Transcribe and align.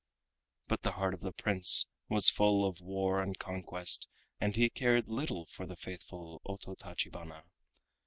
But 0.67 0.81
the 0.81 0.93
heart 0.93 1.13
of 1.13 1.21
the 1.21 1.31
Prince 1.31 1.85
was 2.09 2.27
full 2.31 2.65
of 2.67 2.81
war 2.81 3.21
and 3.21 3.37
conquest 3.37 4.07
and 4.39 4.55
he 4.55 4.67
cared 4.67 5.07
little 5.07 5.45
for 5.45 5.67
the 5.67 5.75
faithful 5.75 6.41
Ototachibana. 6.43 7.43